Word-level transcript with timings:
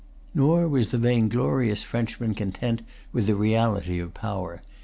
Nor 0.33 0.67
was 0.67 0.89
the 0.89 0.97
vainglorious 0.97 1.83
Frenchman 1.83 2.33
content 2.33 2.81
with 3.13 3.27
the 3.27 3.35
reality 3.35 3.99
of 3.99 4.15
power. 4.15 4.63